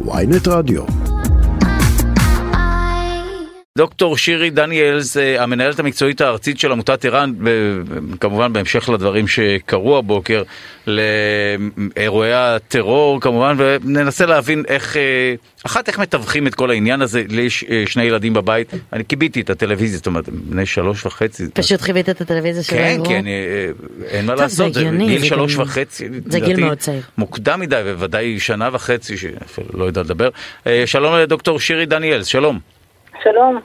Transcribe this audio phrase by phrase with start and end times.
[0.00, 0.82] ויינט רדיו.
[3.78, 7.32] דוקטור שירי דניאלס, אה, המנהלת המקצועית הארצית של עמותת ער"ן,
[8.20, 10.42] כמובן בהמשך לדברים שקרו הבוקר,
[10.86, 15.34] לאירועי הטרור כמובן, וננסה להבין איך, אה,
[15.66, 19.40] אחת, איך מתווכים את כל העניין הזה, לי יש אה, שני ילדים בבית, אני כיביתי
[19.40, 21.44] את הטלוויזיה, זאת אומרת, בני שלוש וחצי.
[21.54, 23.06] פשוט חיבית את הטלוויזיה של האירוע?
[23.06, 23.24] כן, כן,
[24.04, 27.02] אין מה לעשות, זה גיל שלוש וחצי, זה גיל מאוד צעיר.
[27.18, 30.28] מוקדם מדי, ובוודאי שנה וחצי, שאפילו לא יודע לדבר.
[30.86, 32.73] שלום לדוקטור שירי דניאלס, שלום.
[33.24, 33.60] שלום.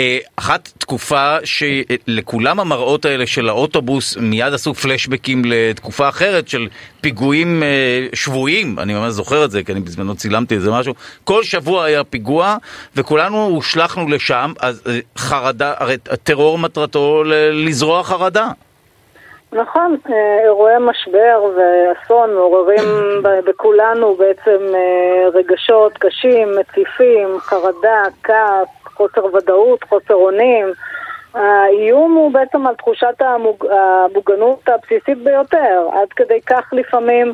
[0.00, 6.68] אה, אחת תקופה שלכולם המראות האלה של האוטובוס מיד עשו פלשבקים לתקופה אחרת של
[7.00, 10.94] פיגועים אה, שבויים, אני ממש זוכר את זה כי אני בזמנו צילמתי איזה משהו,
[11.24, 12.56] כל שבוע היה פיגוע
[12.96, 17.22] וכולנו הושלכנו לשם, אז אה, חרדה, הרי הטרור מטרתו
[17.52, 18.48] לזרוע חרדה.
[19.52, 19.96] נכון,
[20.44, 22.84] אירועי משבר ואסון מעוררים
[23.46, 24.58] בכולנו בעצם
[25.34, 28.68] רגשות קשים, מציפים, חרדה, כעס,
[28.98, 30.66] חוסר ודאות, חוסר אונים.
[31.34, 33.66] האיום הוא בעצם על תחושת המוג...
[33.70, 37.32] המוגנות הבסיסית ביותר, עד כדי כך לפעמים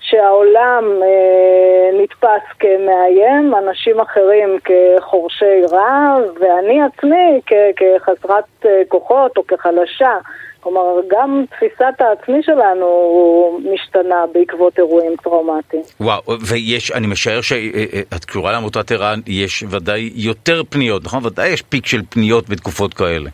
[0.00, 7.52] שהעולם אה, נתפס כמאיים, אנשים אחרים כחורשי רע, ואני עצמי כ...
[7.76, 10.16] כחסרת אה, כוחות או כחלשה.
[10.66, 15.82] כלומר, גם תפיסת העצמי שלנו משתנה בעקבות אירועים טראומטיים.
[16.00, 21.26] וואו, ויש, אני משער שאת קשורה לעמותת ער"ן, יש ודאי יותר פניות, נכון?
[21.26, 23.30] ודאי יש פיק של פניות בתקופות כאלה.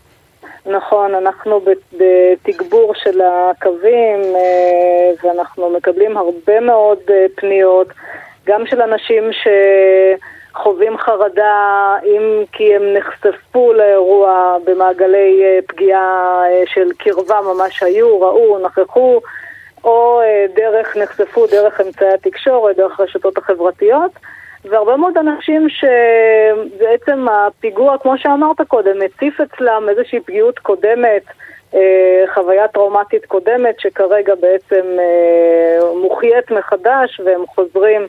[0.65, 1.61] נכון, אנחנו
[1.93, 7.87] בתגבור של הקווים, אה, ואנחנו מקבלים הרבה מאוד אה, פניות,
[8.45, 9.47] גם של אנשים ש...
[10.53, 18.21] חווים חרדה אם כי הם נחשפו לאירוע במעגלי אה, פגיעה אה, של קרבה ממש היו,
[18.21, 19.21] ראו, נכחו,
[19.83, 24.11] או אה, דרך, נחשפו דרך אמצעי התקשורת, דרך הרשתות החברתיות.
[24.65, 31.23] והרבה מאוד אנשים שבעצם הפיגוע, כמו שאמרת קודם, מציף אצלם איזושהי פגיעות קודמת,
[32.33, 34.85] חוויה טראומטית קודמת, שכרגע בעצם
[36.01, 38.05] מוחיית מחדש והם חוזרים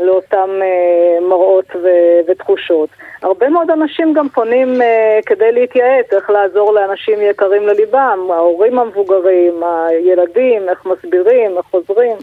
[0.00, 2.88] לאותם אה, מראות ו- ותחושות.
[3.22, 9.62] הרבה מאוד אנשים גם פונים אה, כדי להתייעץ, איך לעזור לאנשים יקרים לליבם, ההורים המבוגרים,
[9.62, 12.16] הילדים, איך מסבירים, איך עוזרים.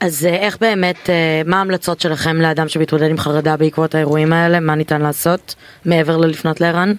[0.00, 4.60] אז אה, איך באמת, אה, מה ההמלצות שלכם לאדם שמתמודד עם חרדה בעקבות האירועים האלה?
[4.60, 5.54] מה ניתן לעשות
[5.86, 6.92] מעבר ללפנות לער"ן?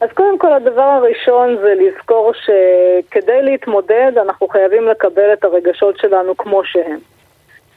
[0.00, 6.36] אז קודם כל הדבר הראשון זה לזכור שכדי להתמודד אנחנו חייבים לקבל את הרגשות שלנו
[6.36, 7.13] כמו שהם.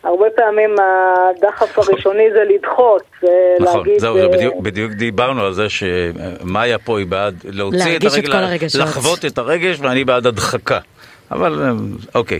[0.03, 3.27] הרבה פעמים הדחף הראשוני זה לדחות, זה
[3.59, 3.99] נכון, להגיד...
[3.99, 8.03] זהו, זה בדיוק, בדיוק דיברנו על זה שמאיה פה היא בעד להוציא את
[8.33, 10.79] הרגש, לחוות את הרגש ואני בעד הדחקה.
[11.31, 11.71] אבל
[12.15, 12.39] אוקיי,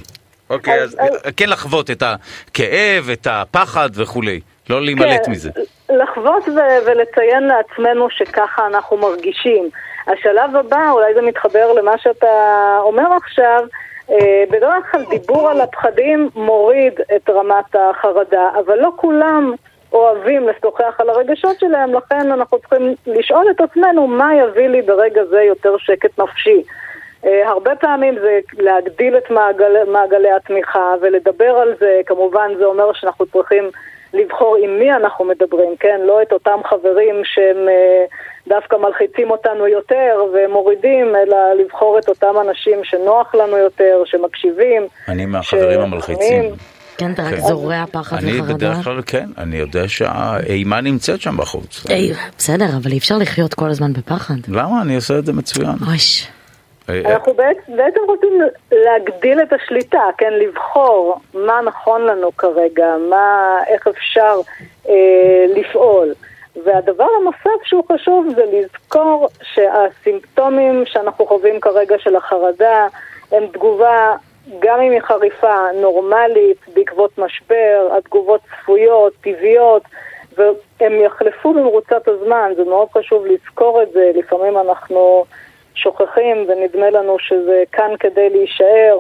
[0.50, 5.50] אוקיי, אז, אז, אז כן לחוות את הכאב, את הפחד וכולי, לא להימלט כן, מזה.
[5.90, 9.70] לחוות ו- ולציין לעצמנו שככה אנחנו מרגישים.
[10.08, 12.28] השלב הבא, אולי זה מתחבר למה שאתה
[12.82, 13.68] אומר עכשיו, אה,
[14.52, 19.54] בדרך כלל דיבור על הפחדים מוריד את רמת החרדה, אבל לא כולם
[19.94, 25.26] אוהבים לשוחח על הרגשות שלהם, לכן אנחנו צריכים לשאול את עצמנו מה יביא לי ברגע
[25.26, 26.64] זה יותר שקט נפשי.
[27.24, 32.94] Uh, הרבה פעמים זה להגדיל את מעגל, מעגלי התמיכה ולדבר על זה, כמובן זה אומר
[32.94, 33.70] שאנחנו צריכים
[34.14, 36.00] לבחור עם מי אנחנו מדברים, כן?
[36.04, 42.34] לא את אותם חברים שהם uh, דווקא מלחיצים אותנו יותר ומורידים, אלא לבחור את אותם
[42.42, 44.88] אנשים שנוח לנו יותר, שמקשיבים.
[45.08, 46.44] אני מהחברים המלחיצים.
[46.98, 47.42] כן, אתה רק כן.
[47.42, 48.32] זורע פחד וחרדה.
[48.32, 51.86] אני בדרך כלל כן, אני יודע שהאימה נמצאת שם בחוץ.
[52.38, 54.36] בסדר, אבל אי אפשר לחיות כל הזמן בפחד.
[54.48, 54.82] למה?
[54.82, 55.76] אני עושה את זה מצוין.
[55.88, 56.28] אויש.
[56.90, 57.34] אה, אנחנו
[57.68, 64.40] בעצם רוצים להגדיל את השליטה, כן, לבחור מה נכון לנו כרגע, מה, איך אפשר
[64.90, 66.14] אה, לפעול.
[66.66, 72.88] והדבר הנוסף שהוא חשוב זה לזכור שהסימפטומים שאנחנו חווים כרגע של החרדה
[73.32, 74.16] הם תגובה,
[74.60, 79.84] גם אם היא חריפה, נורמלית, בעקבות משבר, התגובות צפויות, טבעיות,
[80.38, 85.26] והם יחלפו במרוצת הזמן, זה מאוד חשוב לזכור את זה, לפעמים אנחנו
[85.78, 89.00] שוכחים ונדמה לנו שזה כאן כדי להישאר.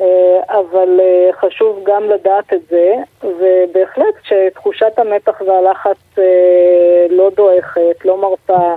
[0.00, 8.04] אה, אבל אה, חשוב גם לדעת את זה, ובהחלט כשתחושת המתח והלחץ אה, לא דועכת,
[8.04, 8.74] לא מרפה,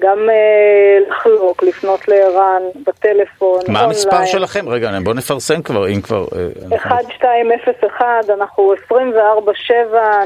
[0.00, 0.28] גם
[1.08, 4.68] לחלוק, לפנות לער"ן, בטלפון, מה המספר שלכם?
[4.68, 6.24] רגע, בואו נפרסם כבר, אם כבר...
[6.72, 8.92] 1201, אנחנו 24-7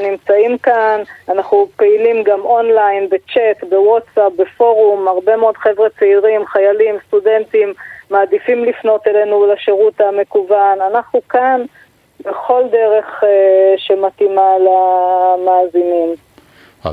[0.02, 7.72] נמצאים כאן, אנחנו פעילים גם אונליין, בצ'אט, בוואטסאפ, בפורום, הרבה מאוד חבר'ה צעירים, חיילים, סטודנטים.
[8.10, 10.78] מעדיפים לפנות אלינו לשירות המקוון.
[10.90, 11.62] אנחנו כאן
[12.20, 13.24] בכל דרך
[13.76, 16.14] שמתאימה למאזינים.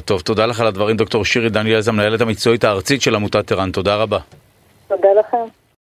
[0.05, 3.71] טוב, תודה לך על הדברים, דוקטור שירי דניאלז, המנהלת המקצועית הארצית של עמותת ער"ן.
[3.71, 4.19] תודה רבה.
[4.87, 5.66] תודה לכם.